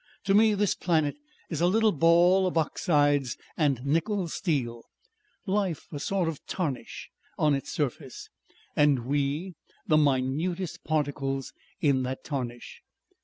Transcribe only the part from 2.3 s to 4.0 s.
of oxides and